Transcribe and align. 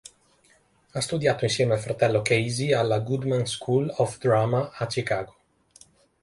Ha 0.93 0.99
studiato 0.99 1.43
insieme 1.43 1.75
al 1.75 1.79
fratello 1.79 2.23
Casey 2.23 2.73
alla 2.73 3.01
Goodman 3.01 3.45
School 3.45 3.87
of 3.97 4.17
Drama 4.17 4.71
a 4.73 4.87
Chicago. 4.87 5.35